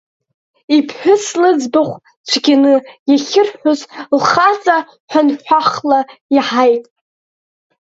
[0.77, 1.95] Иԥҳәыс лыӡбахә
[2.27, 2.73] цәгьаны
[3.11, 3.79] иахырҳәоз
[4.17, 4.77] лхаҵа
[5.11, 5.99] ҳәанҳәахла
[6.35, 6.85] иаҳаит.